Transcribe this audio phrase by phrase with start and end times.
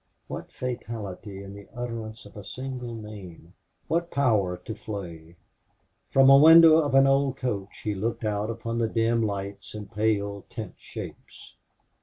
[0.27, 3.53] What fatality in the utterance of a single name
[3.87, 5.35] what power to flay!
[6.09, 9.91] From a window of an old coach he looked out upon the dim lights and
[9.91, 11.55] pale tent shapes.